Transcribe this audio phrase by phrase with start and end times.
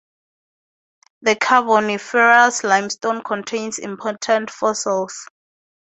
[1.21, 5.27] The Carboniferous Limestone contains important fossils.